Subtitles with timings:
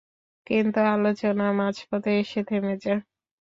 [0.47, 3.01] কিন্তু আলোচনা মাঝপথে এসে থেমে যায়।